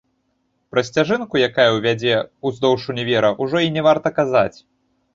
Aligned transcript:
Пра 0.71 0.83
сцяжынку, 0.87 1.41
якая 1.49 1.69
вядзе 1.85 2.13
ўздоўж 2.51 2.81
універа, 2.97 3.33
ужо 3.47 3.57
і 3.71 3.75
не 3.81 3.89
варта 3.93 4.19
казаць. 4.21 4.57